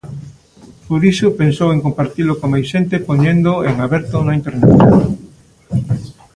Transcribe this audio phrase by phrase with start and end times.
[0.87, 4.77] Por iso, pensou en compartilo con máis xente poñéndoo en aberto na Internet.